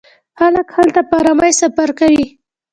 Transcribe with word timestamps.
خلک 0.39 0.67
هلته 0.77 1.01
په 1.09 1.15
ارامۍ 1.21 1.51
سفر 1.61 1.89
کوي. 1.99 2.25